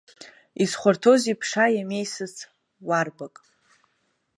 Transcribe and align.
Изхәарҭоузеи 0.63 1.39
ԥша 1.39 1.65
иамеисыц 1.75 2.35
уарбак? 2.87 3.35